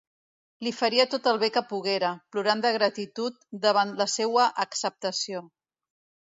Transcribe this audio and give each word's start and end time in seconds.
Li 0.67 0.71
faria 0.77 1.03
tot 1.11 1.27
el 1.31 1.39
bé 1.43 1.49
que 1.57 1.61
poguera, 1.73 2.09
plorant 2.35 2.63
de 2.63 2.71
gratitud 2.77 3.37
davant 3.67 3.93
la 4.01 4.09
seua 4.15 4.49
acceptació. 4.65 5.45